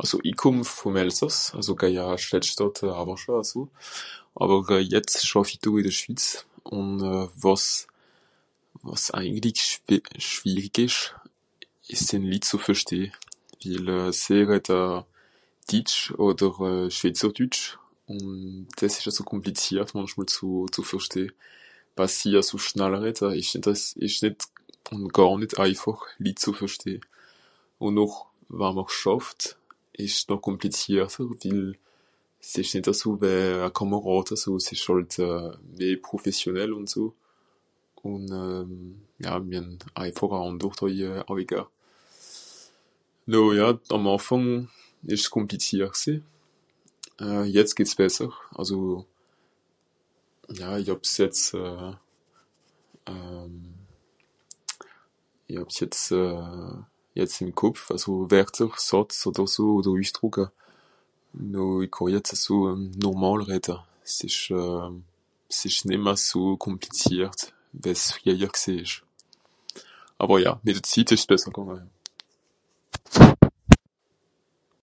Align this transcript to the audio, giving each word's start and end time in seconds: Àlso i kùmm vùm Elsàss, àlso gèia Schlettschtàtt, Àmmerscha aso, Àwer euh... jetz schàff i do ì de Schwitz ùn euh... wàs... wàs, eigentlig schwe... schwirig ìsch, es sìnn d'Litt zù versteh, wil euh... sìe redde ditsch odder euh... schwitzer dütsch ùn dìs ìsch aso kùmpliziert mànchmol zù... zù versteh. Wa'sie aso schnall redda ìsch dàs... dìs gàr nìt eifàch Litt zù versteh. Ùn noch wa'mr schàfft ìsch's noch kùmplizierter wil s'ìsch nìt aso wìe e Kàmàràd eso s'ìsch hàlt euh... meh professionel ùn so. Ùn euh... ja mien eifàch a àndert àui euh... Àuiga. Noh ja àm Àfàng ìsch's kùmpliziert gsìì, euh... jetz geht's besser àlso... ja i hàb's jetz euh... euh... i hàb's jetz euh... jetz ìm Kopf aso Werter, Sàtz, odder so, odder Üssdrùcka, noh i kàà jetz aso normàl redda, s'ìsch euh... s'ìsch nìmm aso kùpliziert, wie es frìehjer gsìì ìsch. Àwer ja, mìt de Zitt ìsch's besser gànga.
Àlso 0.00 0.16
i 0.30 0.32
kùmm 0.42 0.58
vùm 0.78 0.94
Elsàss, 1.02 1.38
àlso 1.58 1.72
gèia 1.80 2.04
Schlettschtàtt, 2.24 2.76
Àmmerscha 3.00 3.32
aso, 3.42 3.60
Àwer 4.42 4.60
euh... 4.74 4.82
jetz 4.92 5.12
schàff 5.28 5.48
i 5.54 5.56
do 5.64 5.70
ì 5.80 5.82
de 5.86 5.92
Schwitz 6.00 6.24
ùn 6.76 6.88
euh... 7.10 7.26
wàs... 7.42 7.66
wàs, 8.86 9.04
eigentlig 9.18 9.58
schwe... 9.70 9.96
schwirig 10.28 10.76
ìsch, 10.86 11.00
es 11.94 12.00
sìnn 12.08 12.22
d'Litt 12.26 12.46
zù 12.50 12.56
versteh, 12.66 13.08
wil 13.64 13.86
euh... 13.98 14.10
sìe 14.20 14.42
redde 14.50 14.78
ditsch 15.70 15.98
odder 16.26 16.54
euh... 16.70 16.86
schwitzer 16.96 17.30
dütsch 17.38 17.62
ùn 18.12 18.66
dìs 18.78 18.94
ìsch 18.98 19.08
aso 19.10 19.22
kùmpliziert 19.30 19.90
mànchmol 19.96 20.28
zù... 20.36 20.48
zù 20.74 20.80
versteh. 20.90 21.30
Wa'sie 21.96 22.38
aso 22.40 22.56
schnall 22.66 22.94
redda 23.04 23.28
ìsch 23.40 23.54
dàs... 23.64 23.82
dìs 24.00 24.24
gàr 25.16 25.36
nìt 25.40 25.52
eifàch 25.64 26.02
Litt 26.24 26.40
zù 26.44 26.50
versteh. 26.60 27.00
Ùn 27.84 27.92
noch 27.98 28.16
wa'mr 28.60 28.88
schàfft 29.00 29.40
ìsch's 30.04 30.24
noch 30.28 30.40
kùmplizierter 30.46 31.26
wil 31.40 31.64
s'ìsch 32.50 32.72
nìt 32.74 32.88
aso 32.92 33.10
wìe 33.22 33.66
e 33.66 33.68
Kàmàràd 33.76 34.32
eso 34.34 34.50
s'ìsch 34.66 34.86
hàlt 34.90 35.12
euh... 35.26 35.48
meh 35.78 36.00
professionel 36.06 36.72
ùn 36.78 36.86
so. 36.92 37.04
Ùn 38.10 38.22
euh... 38.42 38.66
ja 39.24 39.34
mien 39.50 39.66
eifàch 40.02 40.34
a 40.36 40.38
àndert 40.48 40.78
àui 40.82 41.04
euh... 41.08 41.22
Àuiga. 41.30 41.62
Noh 43.30 43.48
ja 43.58 43.68
àm 43.94 44.04
Àfàng 44.16 44.48
ìsch's 45.14 45.30
kùmpliziert 45.34 45.94
gsìì, 45.94 46.14
euh... 47.24 47.44
jetz 47.54 47.72
geht's 47.78 47.94
besser 48.00 48.32
àlso... 48.58 49.04
ja 50.60 50.70
i 50.80 50.84
hàb's 50.88 51.12
jetz 51.20 51.52
euh... 51.60 51.92
euh... 53.12 53.50
i 55.50 55.54
hàb's 55.60 55.78
jetz 55.80 56.00
euh... 56.18 56.74
jetz 57.14 57.38
ìm 57.42 57.52
Kopf 57.60 57.86
aso 57.94 58.26
Werter, 58.32 58.72
Sàtz, 58.88 59.22
odder 59.28 59.46
so, 59.54 59.66
odder 59.78 59.94
Üssdrùcka, 60.02 60.46
noh 61.52 61.80
i 61.84 61.88
kàà 61.94 62.08
jetz 62.14 62.32
aso 62.36 62.56
normàl 63.04 63.44
redda, 63.50 63.76
s'ìsch 64.14 64.48
euh... 64.60 64.92
s'ìsch 65.56 65.84
nìmm 65.88 66.06
aso 66.14 66.42
kùpliziert, 66.62 67.40
wie 67.82 67.92
es 67.96 68.02
frìehjer 68.16 68.50
gsìì 68.56 68.76
ìsch. 68.84 68.98
Àwer 70.22 70.40
ja, 70.44 70.52
mìt 70.64 70.80
de 70.82 70.88
Zitt 70.90 71.12
ìsch's 71.14 71.28
besser 71.30 71.52
gànga. 71.56 71.80